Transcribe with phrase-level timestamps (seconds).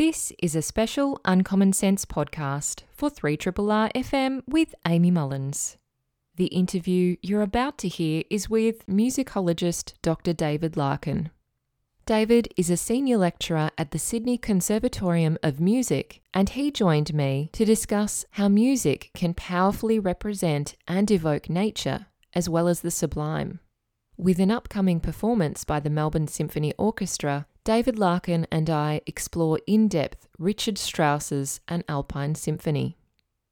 [0.00, 5.76] This is a special Uncommon Sense podcast for 3RRR FM with Amy Mullins.
[6.36, 10.32] The interview you're about to hear is with musicologist Dr.
[10.32, 11.28] David Larkin.
[12.06, 17.50] David is a senior lecturer at the Sydney Conservatorium of Music, and he joined me
[17.52, 23.60] to discuss how music can powerfully represent and evoke nature as well as the sublime.
[24.16, 29.86] With an upcoming performance by the Melbourne Symphony Orchestra, David Larkin and I explore in
[29.86, 32.96] depth Richard Strauss's An Alpine Symphony.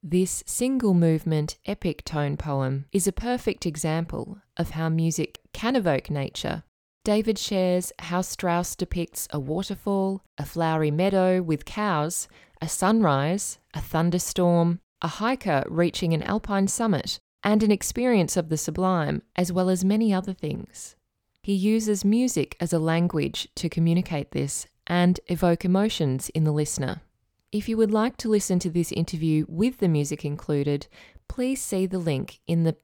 [0.03, 6.09] This single movement epic tone poem is a perfect example of how music can evoke
[6.09, 6.63] nature.
[7.05, 12.29] David shares how Strauss depicts a waterfall, a flowery meadow with cows,
[12.63, 18.57] a sunrise, a thunderstorm, a hiker reaching an alpine summit, and an experience of the
[18.57, 20.97] sublime, as well as many other things.
[21.43, 27.03] He uses music as a language to communicate this and evoke emotions in the listener.
[27.51, 30.87] If you would like to listen to this interview with the music included,
[31.29, 32.77] please see the link in the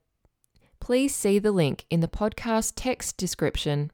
[0.81, 3.91] Please see the link in the podcast text description.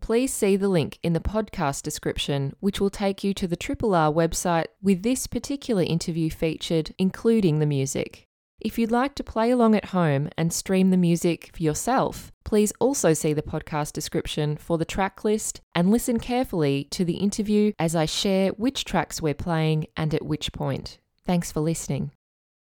[0.00, 3.92] Please see the link in the podcast description, which will take you to the Triple
[3.92, 8.27] R website with this particular interview featured, including the music.
[8.60, 12.72] If you'd like to play along at home and stream the music for yourself, please
[12.80, 17.72] also see the podcast description for the track list and listen carefully to the interview
[17.78, 20.98] as I share which tracks we're playing and at which point.
[21.24, 22.10] Thanks for listening.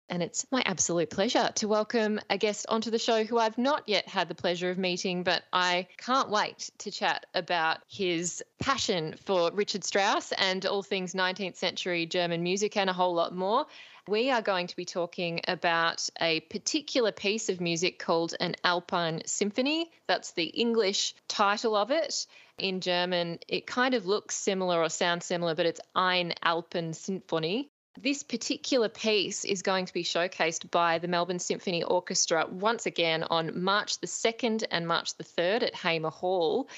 [0.10, 3.88] And it's my absolute pleasure to welcome a guest onto the show who I've not
[3.88, 9.16] yet had the pleasure of meeting, but I can't wait to chat about his passion
[9.26, 13.66] for Richard Strauss and all things 19th century German music and a whole lot more.
[14.08, 19.23] We are going to be talking about a particular piece of music called an Alpine
[19.25, 19.89] Symphony.
[20.06, 22.28] That's the English title of it.
[22.59, 27.70] In German, it kind of looks similar or sounds similar, but it's Ein Alpen Sinfonie.
[28.00, 33.23] This particular piece is going to be showcased by the Melbourne Symphony Orchestra once again
[33.23, 36.69] on March the 2nd and March the 3rd at Hamer Hall.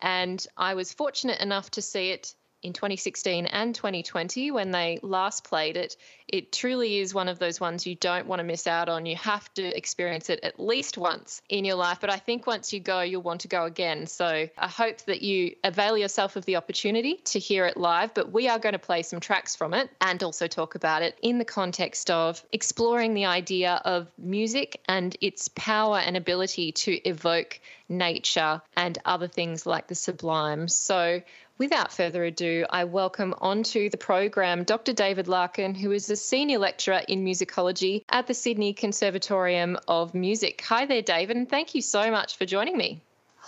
[0.00, 5.44] And I was fortunate enough to see it in 2016 and 2020 when they last
[5.44, 5.96] played it.
[6.28, 9.06] It truly is one of those ones you don't want to miss out on.
[9.06, 11.98] You have to experience it at least once in your life.
[12.00, 14.06] But I think once you go, you'll want to go again.
[14.06, 18.12] So I hope that you avail yourself of the opportunity to hear it live.
[18.12, 21.16] But we are going to play some tracks from it and also talk about it
[21.22, 27.08] in the context of exploring the idea of music and its power and ability to
[27.08, 30.66] evoke nature and other things like the sublime.
[30.66, 31.22] So
[31.58, 34.92] Without further ado, I welcome onto the program Dr.
[34.92, 40.62] David Larkin, who is a senior lecturer in musicology at the Sydney Conservatorium of Music.
[40.68, 43.00] Hi there, David, and thank you so much for joining me.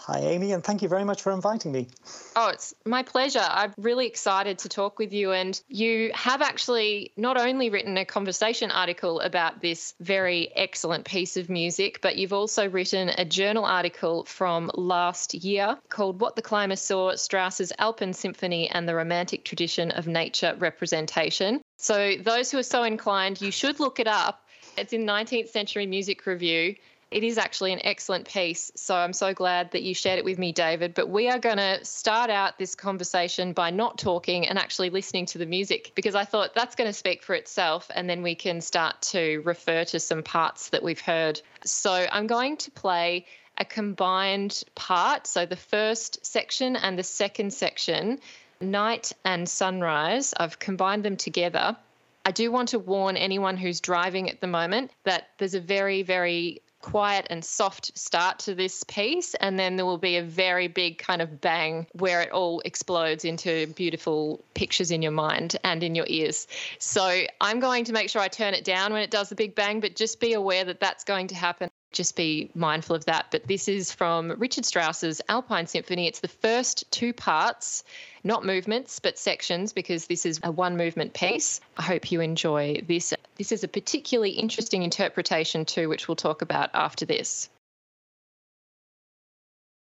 [0.08, 1.86] Hi, Amy, and thank you very much for inviting me.
[2.34, 3.44] Oh, it's my pleasure.
[3.46, 5.32] I'm really excited to talk with you.
[5.32, 11.36] And you have actually not only written a conversation article about this very excellent piece
[11.36, 16.42] of music, but you've also written a journal article from last year called What the
[16.42, 21.60] Climber Saw Strauss's Alpine Symphony and the Romantic Tradition of Nature Representation.
[21.76, 24.42] So, those who are so inclined, you should look it up.
[24.78, 26.76] It's in 19th Century Music Review
[27.10, 28.70] it is actually an excellent piece.
[28.74, 30.94] So I'm so glad that you shared it with me, David.
[30.94, 35.26] But we are going to start out this conversation by not talking and actually listening
[35.26, 37.90] to the music because I thought that's going to speak for itself.
[37.94, 41.40] And then we can start to refer to some parts that we've heard.
[41.64, 43.24] So I'm going to play
[43.56, 45.26] a combined part.
[45.26, 48.20] So the first section and the second section,
[48.60, 51.76] night and sunrise, I've combined them together.
[52.24, 56.02] I do want to warn anyone who's driving at the moment that there's a very,
[56.02, 60.68] very quiet and soft start to this piece, and then there will be a very
[60.68, 65.82] big kind of bang where it all explodes into beautiful pictures in your mind and
[65.82, 66.46] in your ears.
[66.78, 69.54] So I'm going to make sure I turn it down when it does the big
[69.54, 73.26] bang, but just be aware that that's going to happen just be mindful of that.
[73.30, 76.06] But this is from Richard Strauss's Alpine Symphony.
[76.06, 77.84] It's the first two parts,
[78.24, 81.60] not movements, but sections, because this is a one movement piece.
[81.76, 83.14] I hope you enjoy this.
[83.38, 87.48] This is a particularly interesting interpretation, too, which we'll talk about after this.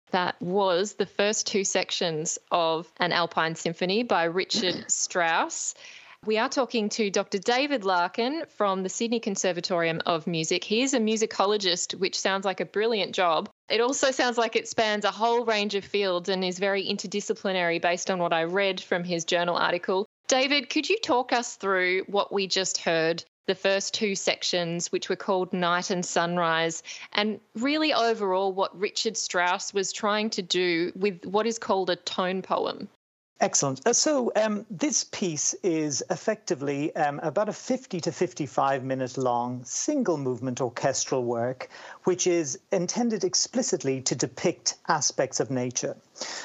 [0.09, 5.75] That was the first two sections of an Alpine Symphony by Richard Strauss.
[6.25, 7.37] We are talking to Dr.
[7.37, 10.63] David Larkin from the Sydney Conservatorium of Music.
[10.63, 13.47] He is a musicologist, which sounds like a brilliant job.
[13.69, 17.79] It also sounds like it spans a whole range of fields and is very interdisciplinary
[17.79, 20.07] based on what I read from his journal article.
[20.27, 23.23] David, could you talk us through what we just heard?
[23.47, 26.81] The first two sections, which were called Night and Sunrise,
[27.13, 31.95] and really overall what Richard Strauss was trying to do with what is called a
[31.95, 32.89] tone poem.
[33.41, 33.85] Excellent.
[33.85, 39.61] Uh, so, um, this piece is effectively um, about a 50 to 55 minute long
[39.65, 41.67] single movement orchestral work,
[42.05, 45.97] which is intended explicitly to depict aspects of nature.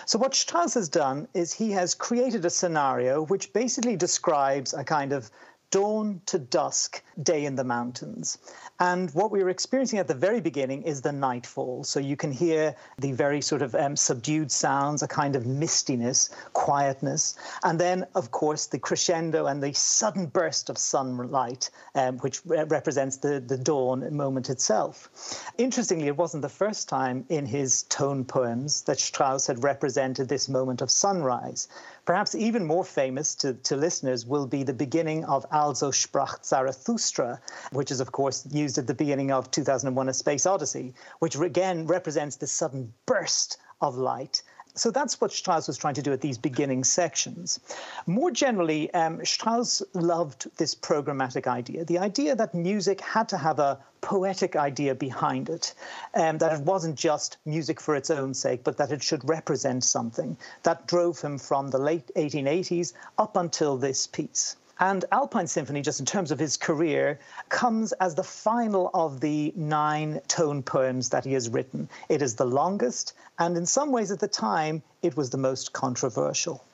[0.05, 4.83] So, what Strauss has done is he has created a scenario which basically describes a
[4.83, 5.31] kind of
[5.71, 8.39] dawn to dusk day in the mountains.
[8.79, 11.85] And what we were experiencing at the very beginning is the nightfall.
[11.85, 16.31] So you can hear the very sort of um, subdued sounds, a kind of mistiness,
[16.55, 17.37] quietness.
[17.63, 22.65] And then, of course, the crescendo and the sudden burst of sunlight, um, which re-
[22.65, 25.11] represents the, the dawn moment itself.
[25.59, 30.49] Interestingly, it wasn't the first time in his tone poems that Strauss had represented this
[30.49, 31.69] moment of sunrise.
[32.11, 37.41] Perhaps even more famous to, to listeners will be the beginning of Also sprach Zarathustra,
[37.71, 41.87] which is, of course, used at the beginning of 2001 A Space Odyssey, which again
[41.87, 44.43] represents the sudden burst of light
[44.75, 47.61] so that's what Strauss was trying to do at these beginning sections.
[48.07, 53.59] More generally, um, Strauss loved this programmatic idea the idea that music had to have
[53.59, 55.75] a poetic idea behind it,
[56.15, 59.85] um, that it wasn't just music for its own sake, but that it should represent
[59.85, 60.37] something.
[60.63, 64.57] That drove him from the late 1880s up until this piece.
[64.83, 67.19] And Alpine Symphony, just in terms of his career,
[67.51, 71.87] comes as the final of the nine tone poems that he has written.
[72.09, 75.75] It is the longest, and in some ways at the time, it was the most
[75.75, 76.65] controversial.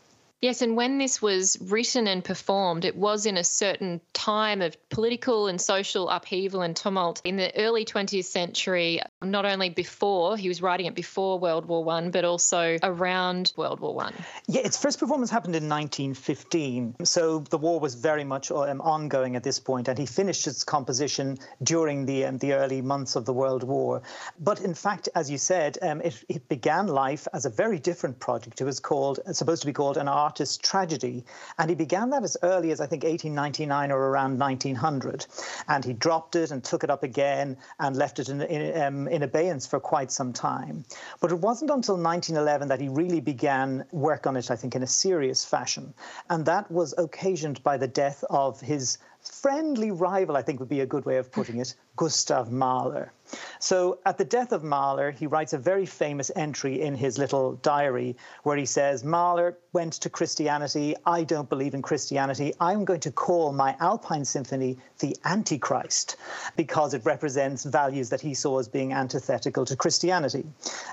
[0.42, 4.76] Yes, and when this was written and performed, it was in a certain time of
[4.90, 10.48] political and social upheaval and tumult in the early 20th century, not only before, he
[10.48, 14.12] was writing it before World War One, but also around World War One.
[14.46, 16.96] Yeah, its first performance happened in 1915.
[17.04, 20.64] So the war was very much um, ongoing at this point, and he finished its
[20.64, 24.02] composition during the, um, the early months of the World War.
[24.38, 28.20] But in fact, as you said, um, it, it began life as a very different
[28.20, 28.60] project.
[28.60, 31.24] It was called, supposed to be called an artist tragedy.
[31.56, 35.24] And he began that as early as, I think, 1899 or around 1900.
[35.66, 39.08] And he dropped it and took it up again and left it in, in, um,
[39.08, 40.84] in abeyance for quite some time.
[41.22, 44.82] But it wasn't until 1911 that he really began work on it, I think, in
[44.82, 45.94] a serious fashion.
[46.28, 50.80] And that was occasioned by the death of his friendly rival, I think would be
[50.80, 53.10] a good way of putting it, Gustav Mahler.
[53.58, 57.54] So at the death of Mahler, he writes a very famous entry in his little
[57.56, 60.94] diary where he says, Mahler went to Christianity.
[61.04, 62.54] I don't believe in Christianity.
[62.60, 66.16] I'm going to call my Alpine Symphony the Antichrist
[66.56, 70.44] because it represents values that he saw as being antithetical to Christianity.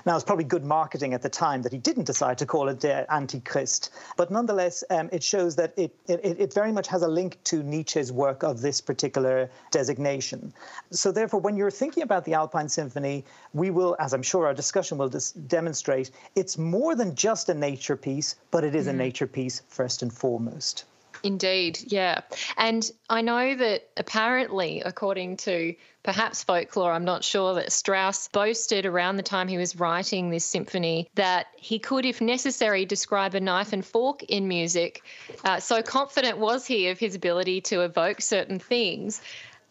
[0.04, 2.80] Now, it's probably good marketing at the time that he didn't decide to call it
[2.80, 7.08] the Antichrist, but nonetheless, um, it shows that it, it, it very much has a
[7.08, 10.52] link to Nietzsche's work of this particular designation.
[10.90, 14.54] So, therefore, when you're thinking about the Alpine Symphony, we will, as I'm sure our
[14.54, 18.90] discussion will dis- demonstrate, it's more than just a nature piece, but it is mm.
[18.90, 20.84] a nature piece first and foremost.
[21.24, 22.20] Indeed, yeah.
[22.58, 28.84] And I know that apparently, according to perhaps folklore, I'm not sure, that Strauss boasted
[28.84, 33.40] around the time he was writing this symphony that he could, if necessary, describe a
[33.40, 35.02] knife and fork in music.
[35.44, 39.22] Uh, so confident was he of his ability to evoke certain things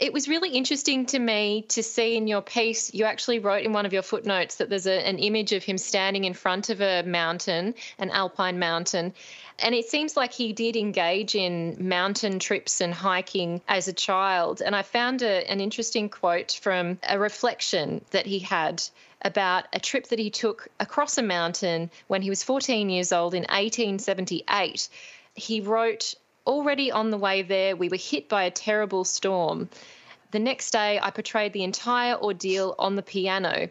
[0.03, 3.71] it was really interesting to me to see in your piece, you actually wrote in
[3.71, 6.81] one of your footnotes that there's a, an image of him standing in front of
[6.81, 9.13] a mountain, an alpine mountain.
[9.59, 14.61] And it seems like he did engage in mountain trips and hiking as a child.
[14.61, 18.83] And I found a, an interesting quote from a reflection that he had
[19.21, 23.33] about a trip that he took across a mountain when he was 14 years old
[23.33, 24.89] in 1878.
[25.33, 29.69] He wrote, Already on the way there, we were hit by a terrible storm.
[30.31, 33.69] The next day, I portrayed the entire ordeal on the piano.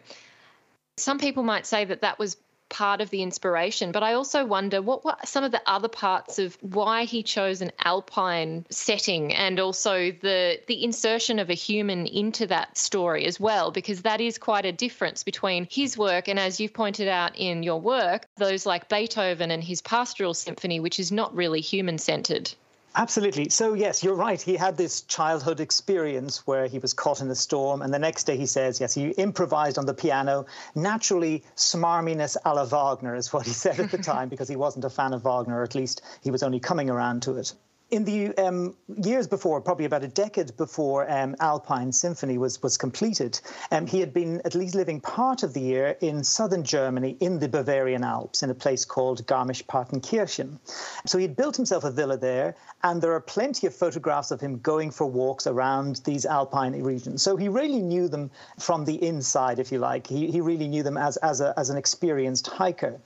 [0.97, 2.37] Some people might say that that was
[2.69, 6.39] part of the inspiration, but I also wonder what were some of the other parts
[6.39, 12.07] of why he chose an alpine setting and also the the insertion of a human
[12.07, 16.39] into that story as well, because that is quite a difference between his work and
[16.39, 20.99] as you've pointed out in your work, those like Beethoven and his pastoral symphony, which
[20.99, 22.51] is not really human centered.
[22.95, 23.49] Absolutely.
[23.49, 24.39] So, yes, you're right.
[24.39, 27.81] He had this childhood experience where he was caught in a storm.
[27.81, 30.45] And the next day he says, yes, he improvised on the piano.
[30.75, 34.85] Naturally, smarminess a la Wagner is what he said at the time because he wasn't
[34.85, 37.53] a fan of Wagner, or at least he was only coming around to it
[37.93, 42.75] in the um, years before, probably about a decade before um, Alpine Symphony was, was
[42.75, 43.39] completed,
[43.71, 47.37] um, he had been at least living part of the year in southern Germany in
[47.37, 50.57] the Bavarian Alps in a place called Garmisch-Partenkirchen.
[51.05, 54.41] So he had built himself a villa there, and there are plenty of photographs of
[54.41, 57.21] him going for walks around these alpine regions.
[57.21, 60.07] So he really knew them from the inside, if you like.
[60.07, 62.99] He, he really knew them as, as, a, as an experienced hiker.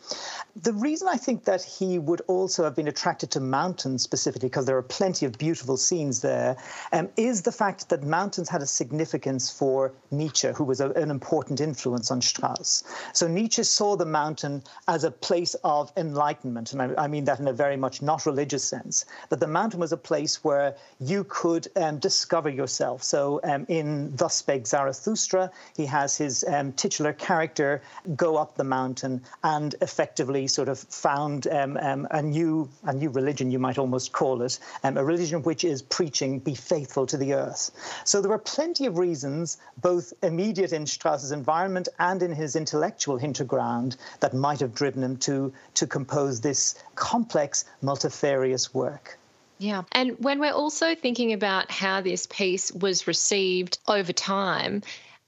[0.56, 4.66] The reason I think that he would also have been attracted to mountains specifically, because
[4.78, 6.56] there are plenty of beautiful scenes there,
[6.94, 11.10] um, is the fact that mountains had a significance for Nietzsche, who was a, an
[11.10, 12.84] important influence on Strauss.
[13.14, 17.40] So Nietzsche saw the mountain as a place of enlightenment, and I, I mean that
[17.40, 21.24] in a very much not religious sense, that the mountain was a place where you
[21.24, 23.02] could um, discover yourself.
[23.02, 27.82] So um, in Thus Spake Zarathustra, he has his um, titular character
[28.16, 33.10] go up the mountain and effectively sort of found um, um, a new a new
[33.10, 37.18] religion, you might almost call it, um, a religion which is preaching be faithful to
[37.18, 37.72] the earth.
[38.04, 43.18] So there were plenty of reasons, both immediate in Strauss's environment and in his intellectual
[43.18, 49.18] hinterground, that might have driven him to to compose this complex, multifarious work.
[49.60, 49.84] Yeah.
[49.92, 54.84] And when we're also thinking about how this piece was received over time,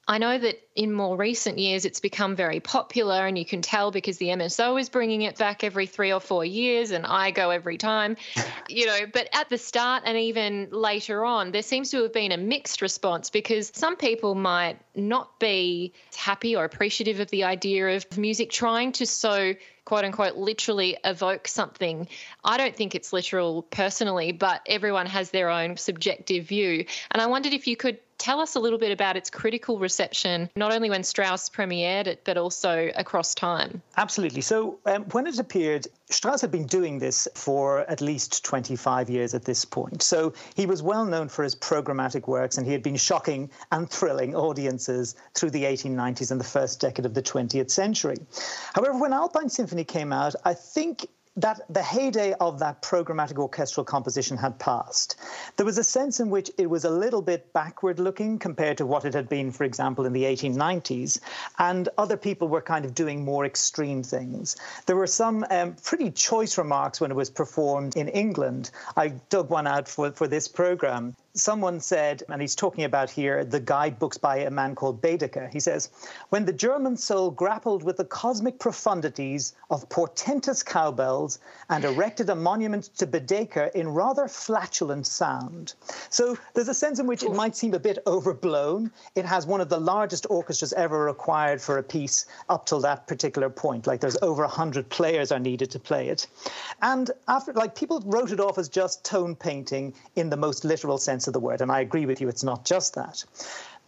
[0.09, 3.91] I know that in more recent years it's become very popular, and you can tell
[3.91, 7.51] because the MSO is bringing it back every three or four years, and I go
[7.51, 8.17] every time,
[8.69, 9.01] you know.
[9.13, 12.81] But at the start and even later on, there seems to have been a mixed
[12.81, 18.49] response because some people might not be happy or appreciative of the idea of music
[18.49, 19.53] trying to so
[19.85, 22.07] quote unquote literally evoke something.
[22.43, 26.85] I don't think it's literal personally, but everyone has their own subjective view.
[27.11, 30.49] And I wondered if you could tell us a little bit about its critical reception,
[30.55, 33.81] not only when Strauss premiered it, but also across time.
[33.97, 34.41] Absolutely.
[34.41, 39.33] So um, when it appeared, Strauss had been doing this for at least 25 years
[39.33, 40.01] at this point.
[40.01, 43.89] So he was well known for his programmatic works, and he had been shocking and
[43.89, 48.17] thrilling audiences through the 1890s and the first decade of the 20th century.
[48.73, 53.83] However, when Alpine Symphony came out, I think that the heyday of that programmatic orchestral
[53.83, 55.15] composition had passed.
[55.55, 58.85] There was a sense in which it was a little bit backward looking compared to
[58.85, 61.19] what it had been, for example, in the 1890s,
[61.59, 64.57] and other people were kind of doing more extreme things.
[64.85, 68.71] There were some um, pretty choice remarks when it was performed in England.
[68.97, 73.43] I dug one out for, for this program someone said, and he's talking about here
[73.43, 75.49] the guidebooks by a man called Baedeker.
[75.51, 75.89] He says,
[76.29, 82.35] When the German soul grappled with the cosmic profundities of portentous cowbells and erected a
[82.35, 85.73] monument to Baedeker in rather flatulent sound.
[86.09, 88.91] So there's a sense in which it might seem a bit overblown.
[89.15, 93.07] It has one of the largest orchestras ever required for a piece up till that
[93.07, 93.87] particular point.
[93.87, 96.27] Like there's over 100 players are needed to play it.
[96.81, 100.97] And after, like, people wrote it off as just tone painting in the most literal
[100.97, 101.61] sense of the word.
[101.61, 103.23] And I agree with you, it's not just that.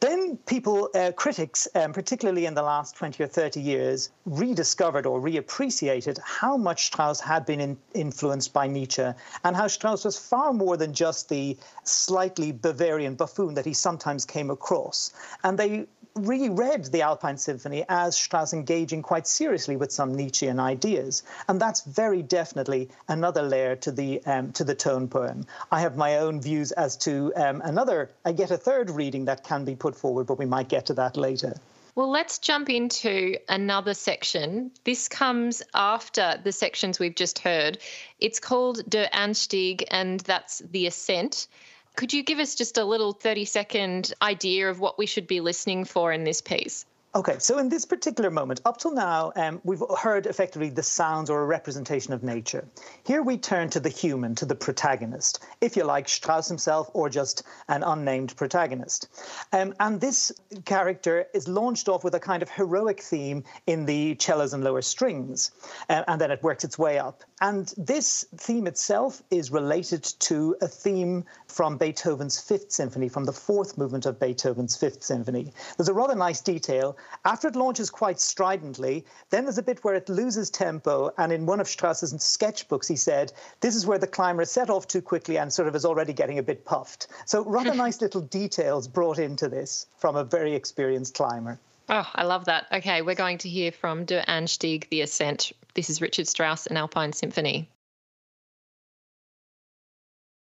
[0.01, 5.21] Then people, uh, critics, um, particularly in the last 20 or 30 years, rediscovered or
[5.21, 9.05] reappreciated how much Strauss had been in, influenced by Nietzsche
[9.43, 14.25] and how Strauss was far more than just the slightly Bavarian buffoon that he sometimes
[14.25, 15.11] came across.
[15.43, 21.23] And they reread the Alpine Symphony as Strauss engaging quite seriously with some Nietzschean ideas,
[21.47, 25.45] and that's very definitely another layer to the um, to the tone poem.
[25.71, 29.43] I have my own views as to um, another, I get a third reading that
[29.43, 31.55] can be put forward, but we might get to that later.
[31.93, 34.71] Well, let's jump into another section.
[34.85, 37.79] This comes after the sections we've just heard.
[38.17, 41.47] It's called Der Anstieg, and that's the ascent.
[41.95, 45.41] Could you give us just a little 30 second idea of what we should be
[45.41, 46.85] listening for in this piece?
[47.13, 51.29] Okay, so in this particular moment, up till now, um, we've heard effectively the sounds
[51.29, 52.65] or a representation of nature.
[53.05, 57.09] Here we turn to the human, to the protagonist, if you like, Strauss himself or
[57.09, 59.09] just an unnamed protagonist.
[59.51, 60.31] Um, and this
[60.63, 64.81] character is launched off with a kind of heroic theme in the cellos and lower
[64.81, 65.51] strings,
[65.89, 67.25] uh, and then it works its way up.
[67.41, 73.33] And this theme itself is related to a theme from Beethoven's Fifth Symphony, from the
[73.33, 75.51] fourth movement of Beethoven's Fifth Symphony.
[75.75, 79.95] There's a rather nice detail after it launches quite stridently, then there's a bit where
[79.95, 81.11] it loses tempo.
[81.17, 84.87] And in one of Strauss's sketchbooks, he said, this is where the climber set off
[84.87, 87.07] too quickly and sort of is already getting a bit puffed.
[87.25, 91.59] So rather nice little details brought into this from a very experienced climber.
[91.89, 92.67] Oh, I love that.
[92.71, 95.51] Okay, we're going to hear from Der Anstieg, The Ascent.
[95.73, 97.69] This is Richard Strauss and Alpine Symphony.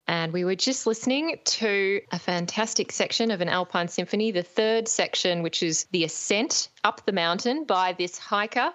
[0.08, 4.86] And we were just listening to a fantastic section of an Alpine Symphony, the third
[4.86, 8.72] section, which is the ascent up the mountain by this hiker.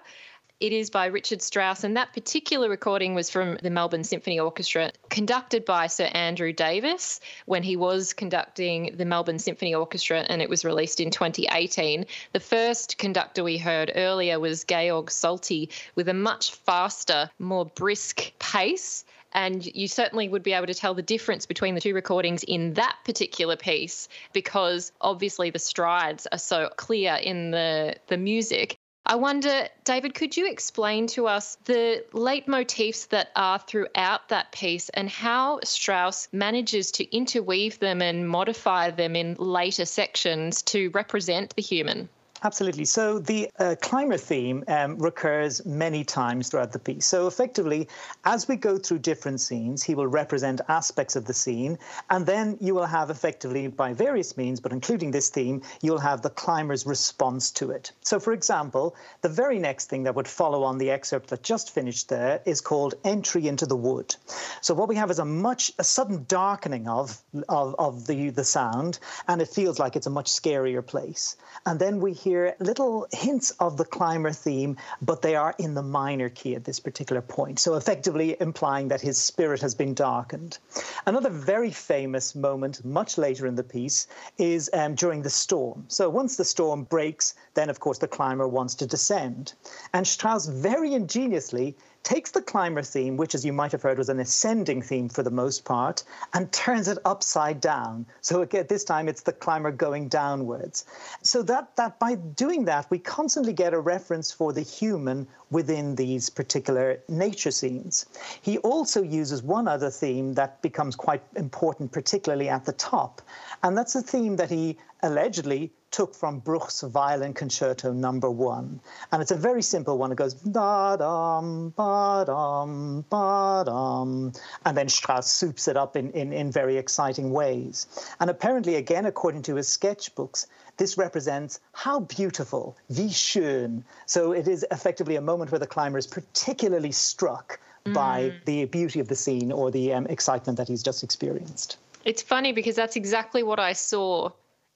[0.60, 4.92] It is by Richard Strauss, and that particular recording was from the Melbourne Symphony Orchestra,
[5.08, 10.48] conducted by Sir Andrew Davis when he was conducting the Melbourne Symphony Orchestra, and it
[10.48, 12.06] was released in 2018.
[12.32, 18.30] The first conductor we heard earlier was Georg Solti with a much faster, more brisk
[18.38, 22.42] pace and you certainly would be able to tell the difference between the two recordings
[22.42, 28.78] in that particular piece because obviously the strides are so clear in the the music
[29.04, 34.90] I wonder, David, could you explain to us the leitmotifs that are throughout that piece
[34.90, 41.56] and how Strauss manages to interweave them and modify them in later sections to represent
[41.56, 42.08] the human?
[42.44, 42.84] Absolutely.
[42.84, 47.06] So the uh, climber theme um, recurs many times throughout the piece.
[47.06, 47.88] So effectively,
[48.24, 51.78] as we go through different scenes, he will represent aspects of the scene,
[52.10, 56.22] and then you will have effectively, by various means, but including this theme, you'll have
[56.22, 57.92] the climber's response to it.
[58.00, 61.72] So, for example, the very next thing that would follow on the excerpt that just
[61.72, 64.16] finished there is called Entry into the Wood.
[64.60, 68.44] So what we have is a much a sudden darkening of of, of the the
[68.44, 71.36] sound, and it feels like it's a much scarier place.
[71.66, 75.82] And then we hear little hints of the climber theme, but they are in the
[75.82, 77.58] minor key at this particular point.
[77.58, 80.58] So effectively implying that his spirit has been darkened.
[81.06, 84.06] Another very famous moment, much later in the piece,
[84.38, 85.84] is um, during the storm.
[85.88, 89.54] So once the storm breaks, then of course the climber wants to descend.
[89.92, 94.08] And Strauss very ingeniously takes the climber theme, which, as you might have heard, was
[94.08, 96.02] an ascending theme for the most part,
[96.34, 98.06] and turns it upside down.
[98.20, 100.84] So again, this time it's the climber going downwards.
[101.22, 105.94] So that that by doing that, we constantly get a reference for the human within
[105.94, 108.06] these particular nature scenes.
[108.40, 113.22] He also uses one other theme that becomes quite important, particularly at the top,
[113.62, 118.80] and that's a theme that he allegedly took from Bruch's Violin Concerto Number One,
[119.12, 120.10] and it's a very simple one.
[120.10, 124.32] It goes da dum ba dum ba dum,
[124.64, 127.86] and then Strauss soups it up in, in, in very exciting ways.
[128.20, 130.46] And apparently, again, according to his sketchbooks,
[130.82, 133.84] this represents how beautiful, wie schön.
[134.06, 137.94] So it is effectively a moment where the climber is particularly struck mm.
[137.94, 141.76] by the beauty of the scene or the um, excitement that he's just experienced.
[142.04, 144.30] It's funny because that's exactly what I saw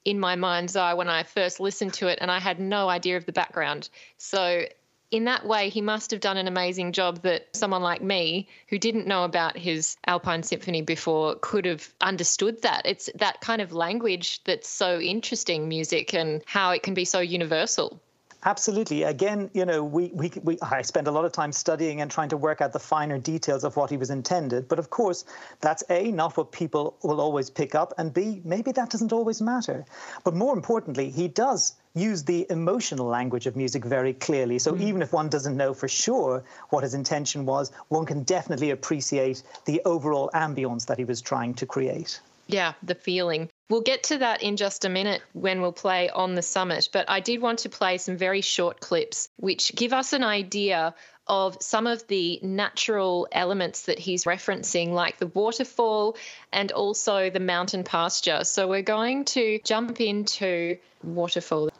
[0.05, 3.17] in my mind's eye when I first listened to it, and I had no idea
[3.17, 3.89] of the background.
[4.17, 4.63] So,
[5.11, 8.79] in that way, he must have done an amazing job that someone like me, who
[8.79, 12.83] didn't know about his Alpine Symphony before, could have understood that.
[12.85, 17.21] It's that kind of language that's so interesting, music, and how it can be so
[17.21, 18.01] universal.
[18.45, 19.03] Absolutely.
[19.03, 22.29] Again, you know, we, we, we, I spend a lot of time studying and trying
[22.29, 24.69] to work out the finer details of what he was intended.
[24.69, 25.25] But of course,
[25.61, 29.43] that's A, not what people will always pick up, and B, maybe that doesn't always
[29.43, 29.85] matter.
[30.23, 34.59] But more importantly, he does use the emotional language of music very clearly.
[34.59, 34.81] So mm.
[34.83, 39.43] even if one doesn't know for sure what his intention was, one can definitely appreciate
[39.65, 42.21] the overall ambience that he was trying to create.
[42.49, 43.49] Yeah, the feeling.
[43.69, 47.11] We'll get to that in just a minute when we'll play on the summit, but
[47.11, 50.95] I did want to play some very short clips which give us an idea
[51.27, 56.17] of some of the natural elements that he's referencing, like the waterfall
[56.53, 58.45] and also the mountain pasture.
[58.45, 61.71] So we're going to jump into waterfall.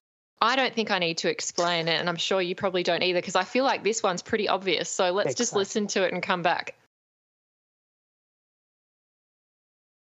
[0.47, 3.19] I don't think I need to explain it, and I'm sure you probably don't either,
[3.19, 4.89] because I feel like this one's pretty obvious.
[4.89, 5.43] So let's exactly.
[5.43, 6.75] just listen to it and come back.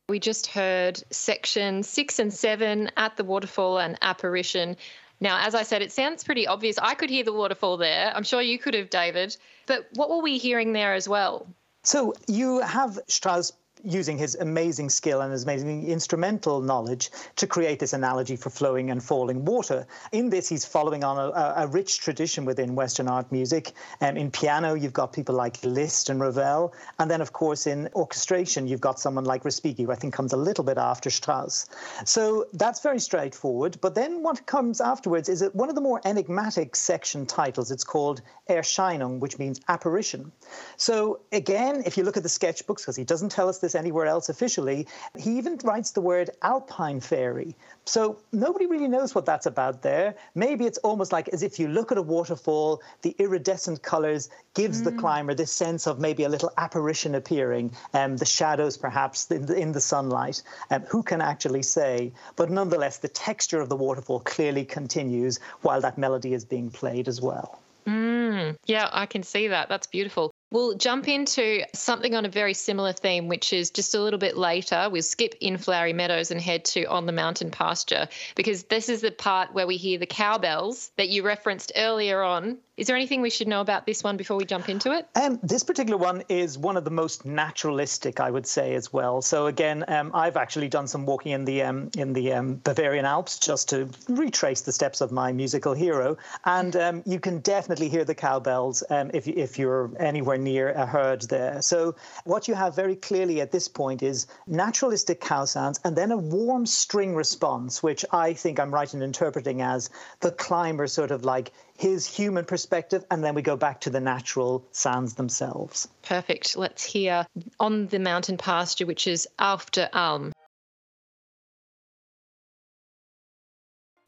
[0.09, 4.77] We just heard section six and seven at the waterfall and apparition.
[5.21, 6.79] Now, as I said, it sounds pretty obvious.
[6.79, 8.13] I could hear the waterfall there.
[8.15, 9.37] I'm sure you could have, David.
[9.67, 11.47] But what were we hearing there as well?
[11.85, 13.53] So you have Strauss
[13.85, 18.91] using his amazing skill and his amazing instrumental knowledge to create this analogy for flowing
[18.91, 19.87] and falling water.
[20.13, 23.73] In this, he's following on a, a rich tradition within Western art music.
[24.01, 26.75] Um, in piano, you've got people like Liszt and Ravel.
[26.99, 30.33] And then, of course, in orchestration, you've got someone like Respighi, who I think comes
[30.33, 31.67] a little bit after Strauss.
[32.05, 33.79] So that's very straightforward.
[33.81, 37.71] But then what comes afterwards is one of the more enigmatic section titles.
[37.71, 40.33] It's called Erscheinung, which means apparition.
[40.77, 44.07] So again, if you look at the sketchbooks, because he doesn't tell us this anywhere
[44.07, 44.87] else officially.
[45.19, 47.57] He even writes the word alpine fairy.
[47.85, 50.15] So nobody really knows what that's about there.
[50.35, 54.81] Maybe it's almost like as if you look at a waterfall, the iridescent colors gives
[54.81, 54.85] mm.
[54.85, 59.47] the climber this sense of maybe a little apparition appearing, um, the shadows perhaps in
[59.47, 60.43] the, in the sunlight.
[60.71, 62.13] Um, who can actually say?
[62.37, 67.09] But nonetheless, the texture of the waterfall clearly continues while that melody is being played
[67.09, 67.61] as well.
[67.87, 69.69] Mm, yeah, I can see that.
[69.69, 70.31] That's beautiful.
[70.53, 74.37] We'll jump into something on a very similar theme, which is just a little bit
[74.37, 74.89] later.
[74.93, 79.01] We'll skip in Flowery Meadows and head to On the Mountain Pasture because this is
[79.01, 83.21] the part where we hear the cowbells that you referenced earlier on is there anything
[83.21, 85.07] we should know about this one before we jump into it?
[85.15, 89.21] Um, this particular one is one of the most naturalistic, I would say, as well.
[89.21, 93.05] So again, um, I've actually done some walking in the um, in the um, Bavarian
[93.05, 97.91] Alps just to retrace the steps of my musical hero, and um, you can definitely
[97.91, 101.63] hear the cowbells um, if if you're anywhere near uh, a herd there.
[101.63, 106.11] So what you have very clearly at this point is naturalistic cow sounds, and then
[106.13, 111.11] a warm string response, which I think I'm right in interpreting as the climber sort
[111.11, 115.89] of like his human perspective, and then we go back to the natural sounds themselves.
[116.03, 116.57] Perfect.
[116.57, 117.27] Let's hear
[117.59, 120.33] On the Mountain Pasture, which is Auf der Alm.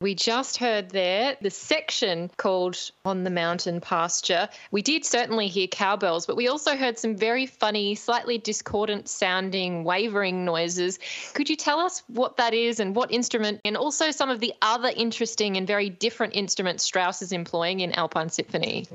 [0.01, 4.49] We just heard there the section called On the Mountain Pasture.
[4.73, 9.85] We did certainly hear cowbells, but we also heard some very funny, slightly discordant sounding,
[9.85, 10.99] wavering noises.
[11.33, 14.53] Could you tell us what that is and what instrument, and also some of the
[14.63, 18.89] other interesting and very different instruments Strauss is employing in Alpine Symphony?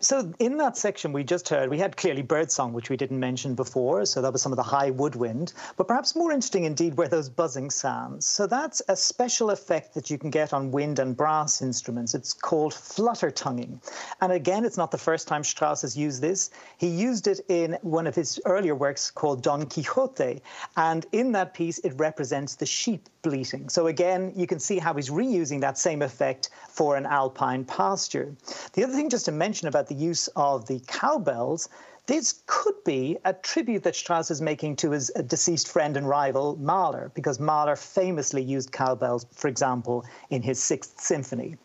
[0.00, 3.54] So, in that section we just heard, we had clearly birdsong, which we didn't mention
[3.54, 4.04] before.
[4.06, 5.52] So, that was some of the high woodwind.
[5.76, 8.26] But perhaps more interesting indeed were those buzzing sounds.
[8.26, 12.14] So, that's a special effect that you can get on wind and brass instruments.
[12.14, 13.80] It's called flutter tonguing.
[14.20, 16.50] And again, it's not the first time Strauss has used this.
[16.78, 20.42] He used it in one of his earlier works called Don Quixote.
[20.76, 23.68] And in that piece, it represents the sheep bleating.
[23.68, 28.34] So again, you can see how he's reusing that same effect for an alpine pasture.
[28.72, 31.68] The other thing just to mention about the use of the cowbells
[32.06, 36.08] this could be a tribute that Strauss is making to his uh, deceased friend and
[36.08, 41.56] rival, Mahler, because Mahler famously used cowbells, for example, in his Sixth Symphony.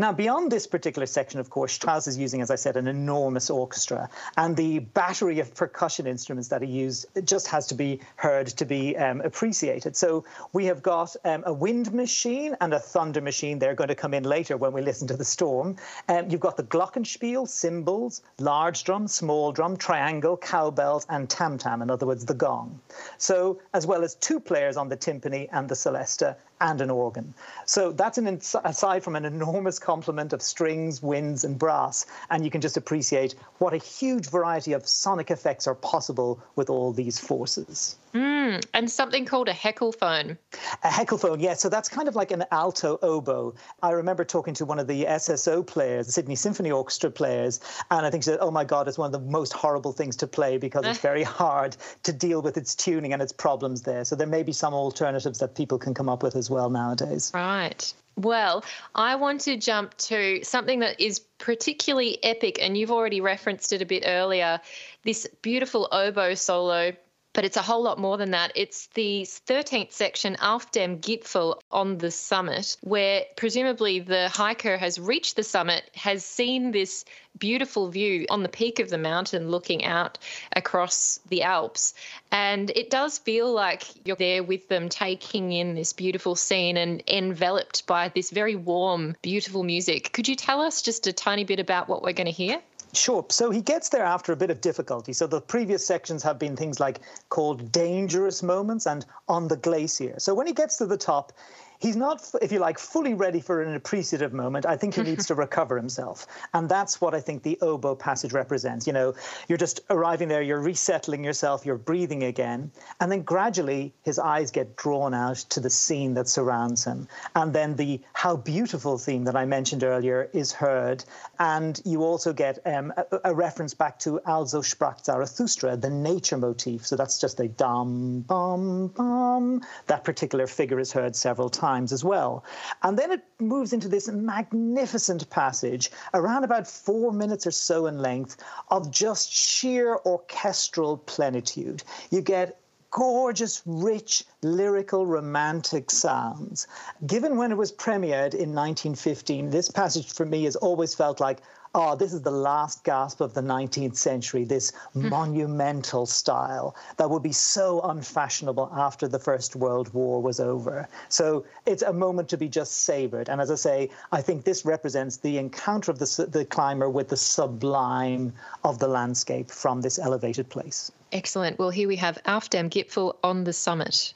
[0.00, 3.50] Now, beyond this particular section, of course, Strauss is using, as I said, an enormous
[3.50, 8.48] orchestra, and the battery of percussion instruments that he used just has to be heard
[8.48, 9.96] to be um, appreciated.
[9.96, 13.60] So we have got um, a wind machine and a thunder machine.
[13.60, 15.76] They're going to come in later when we listen to the storm.
[16.08, 21.82] Um, you've got the glockenspiel, cymbals, large drum, small drum, triangle, cowbells, and tam tam,
[21.82, 22.80] in other words, the gong.
[23.18, 27.34] So, as well as two players on the timpani and the celesta and an organ.
[27.66, 32.50] So that's an aside from an enormous complement of strings, winds, and brass, and you
[32.50, 37.18] can just appreciate what a huge variety of sonic effects are possible with all these
[37.18, 37.96] forces.
[38.14, 40.38] Mm, and something called a heckelphone.
[40.84, 41.54] A heckelphone, yeah.
[41.54, 43.54] So that's kind of like an alto oboe.
[43.82, 47.58] I remember talking to one of the SSO players, the Sydney Symphony Orchestra players,
[47.90, 50.14] and I think she said, "Oh my God, it's one of the most horrible things
[50.16, 54.04] to play because it's very hard to deal with its tuning and its problems there."
[54.04, 57.30] So there may be some alternatives that people can come up with as well nowadays.
[57.34, 57.92] Right.
[58.16, 63.72] Well, I want to jump to something that is particularly epic, and you've already referenced
[63.72, 64.60] it a bit earlier
[65.04, 66.92] this beautiful oboe solo
[67.34, 68.52] but it's a whole lot more than that.
[68.54, 74.98] It's the 13th section, Auf dem Gipfel on the summit, where presumably the hiker has
[74.98, 77.04] reached the summit, has seen this
[77.36, 80.18] beautiful view on the peak of the mountain looking out
[80.54, 81.94] across the Alps.
[82.30, 87.02] And it does feel like you're there with them, taking in this beautiful scene and
[87.08, 90.12] enveloped by this very warm, beautiful music.
[90.12, 92.60] Could you tell us just a tiny bit about what we're going to hear?
[92.96, 93.24] Sure.
[93.30, 95.12] So he gets there after a bit of difficulty.
[95.12, 100.14] So the previous sections have been things like called dangerous moments and on the glacier.
[100.18, 101.32] So when he gets to the top,
[101.78, 104.66] he's not, if you like, fully ready for an appreciative moment.
[104.66, 106.26] I think he needs to recover himself.
[106.52, 108.86] And that's what I think the oboe passage represents.
[108.86, 109.14] You know,
[109.48, 112.70] you're just arriving there, you're resettling yourself, you're breathing again.
[113.00, 117.08] And then gradually his eyes get drawn out to the scene that surrounds him.
[117.34, 121.04] And then the how beautiful theme that I mentioned earlier is heard.
[121.38, 126.38] And you also get um, a, a, reference back to Also sprach Zarathustra, the nature
[126.38, 126.86] motif.
[126.86, 129.62] So that's just a dum, bum, bum.
[129.86, 132.44] That particular figure is heard several times times as well.
[132.82, 137.98] And then it moves into this magnificent passage, around about four minutes or so in
[137.98, 138.36] length,
[138.68, 141.82] of just sheer orchestral plenitude.
[142.10, 146.66] You get gorgeous, rich, lyrical, romantic sounds.
[147.06, 151.40] Given when it was premiered in 1915, this passage for me has always felt like
[151.74, 155.08] oh, this is the last gasp of the 19th century, this hmm.
[155.08, 160.88] monumental style that would be so unfashionable after the First World War was over.
[161.08, 163.28] So it's a moment to be just savored.
[163.28, 167.08] And as I say, I think this represents the encounter of the, the climber with
[167.08, 168.32] the sublime
[168.62, 170.92] of the landscape from this elevated place.
[171.12, 171.58] Excellent.
[171.58, 174.14] Well, here we have Auf dem Gipfel on the summit.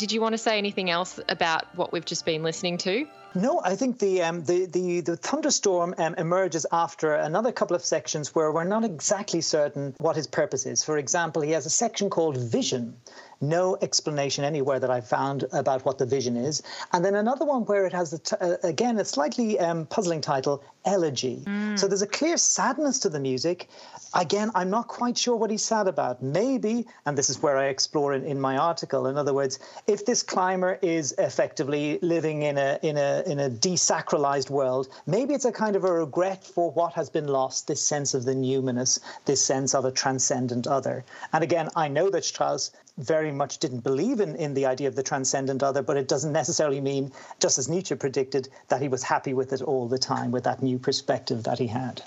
[0.00, 3.06] Did you want to say anything else about what we've just been listening to?
[3.34, 7.84] No, I think the um, the, the the thunderstorm um, emerges after another couple of
[7.84, 10.82] sections where we're not exactly certain what his purpose is.
[10.82, 12.96] For example, he has a section called Vision,
[13.40, 16.62] no explanation anywhere that I've found about what the vision is.
[16.92, 21.42] And then another one where it has, uh, again, a slightly um, puzzling title, Elegy.
[21.46, 21.78] Mm.
[21.78, 23.68] So there's a clear sadness to the music.
[24.14, 26.22] Again, I'm not quite sure what he's sad about.
[26.22, 30.04] Maybe, and this is where I explore in, in my article, in other words, if
[30.04, 35.44] this climber is effectively living in a, in, a, in a desacralized world, maybe it's
[35.44, 38.98] a kind of a regret for what has been lost, this sense of the numinous,
[39.26, 41.04] this sense of a transcendent other.
[41.32, 42.70] And again, I know that Strauss
[43.02, 46.32] very much didn't believe in, in the idea of the transcendent other, but it doesn't
[46.32, 50.30] necessarily mean, just as Nietzsche predicted, that he was happy with it all the time,
[50.30, 52.02] with that new perspective that he had.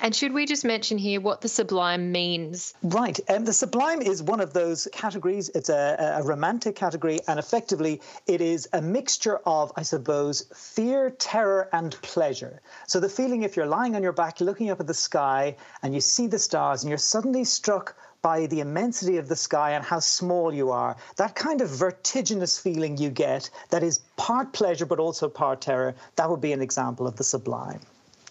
[0.00, 2.74] And should we just mention here what the sublime means?
[2.82, 3.20] Right.
[3.28, 5.48] Um, the sublime is one of those categories.
[5.50, 11.10] It's a, a romantic category, and effectively, it is a mixture of, I suppose, fear,
[11.10, 12.60] terror, and pleasure.
[12.86, 15.94] So the feeling if you're lying on your back, looking up at the sky, and
[15.94, 19.84] you see the stars, and you're suddenly struck by the immensity of the sky and
[19.84, 20.96] how small you are.
[21.16, 25.94] That kind of vertiginous feeling you get that is part pleasure but also part terror,
[26.16, 27.80] that would be an example of the sublime.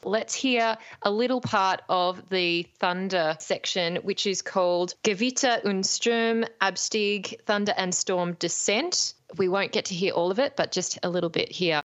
[0.04, 6.46] Let's hear a little part of the thunder section, which is called Gewitter und Sturm,
[6.62, 9.14] Abstieg, Thunder and Storm Descent.
[9.38, 11.82] We won't get to hear all of it, but just a little bit here.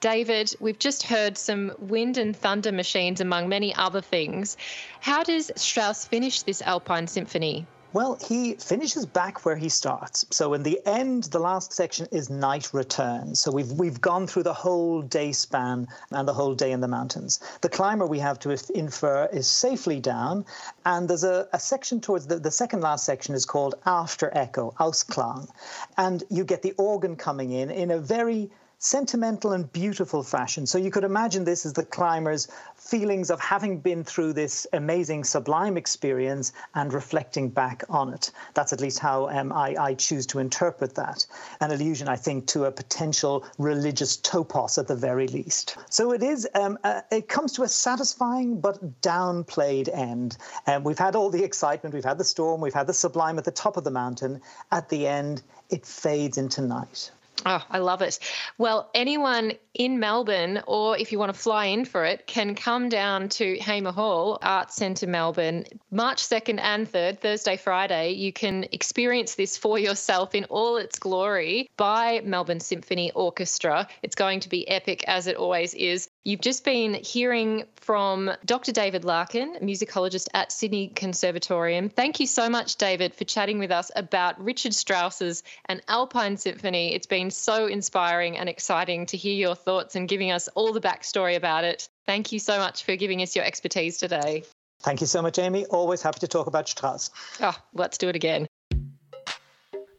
[0.00, 4.56] David, we've just heard some wind and thunder machines among many other things.
[5.00, 7.66] How does Strauss finish this Alpine Symphony?
[7.92, 10.24] Well, he finishes back where he starts.
[10.30, 13.34] So in the end, the last section is night return.
[13.34, 16.88] So we've we've gone through the whole day span and the whole day in the
[16.88, 17.40] mountains.
[17.62, 20.44] The climber we have to infer is safely down,
[20.86, 24.72] and there's a, a section towards the, the second last section is called after echo,
[24.78, 25.48] Ausklang,
[25.96, 28.50] and you get the organ coming in in a very
[28.82, 30.66] sentimental and beautiful fashion.
[30.66, 35.24] So you could imagine this as the climber's feelings of having been through this amazing,
[35.24, 38.30] sublime experience and reflecting back on it.
[38.54, 41.26] That's at least how um, I, I, choose to interpret that.
[41.60, 45.76] An allusion, I think, to a potential religious topos at the very least.
[45.90, 46.48] So it is.
[46.54, 50.38] Um, uh, it comes to a satisfying but downplayed end.
[50.66, 53.44] Um, we've had all the excitement, we've had the storm, we've had the sublime at
[53.44, 54.40] the top of the mountain.
[54.72, 57.10] At the end, it fades into night.
[57.46, 58.18] Oh, I love it.
[58.58, 62.88] Well, anyone in Melbourne, or if you want to fly in for it, can come
[62.88, 68.12] down to Hamer Hall, Arts Centre Melbourne, March 2nd and 3rd, Thursday, Friday.
[68.12, 73.88] You can experience this for yourself in all its glory by Melbourne Symphony Orchestra.
[74.02, 76.10] It's going to be epic, as it always is.
[76.22, 78.72] You've just been hearing from Dr.
[78.72, 81.88] David Larkin, musicologist at Sydney Conservatorium.
[81.88, 86.94] Thank you so much, David, for chatting with us about Richard Strauss's An Alpine Symphony.
[86.94, 90.80] It's been so inspiring and exciting to hear your thoughts and giving us all the
[90.80, 91.88] backstory about it.
[92.06, 94.44] Thank you so much for giving us your expertise today.
[94.82, 95.64] Thank you so much, Amy.
[95.66, 97.10] Always happy to talk about Strauss.
[97.40, 98.46] Oh, let's do it again.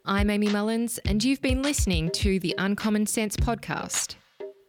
[0.05, 4.17] I'm Amy Mullins, and you've been listening to the Uncommon Sense podcast.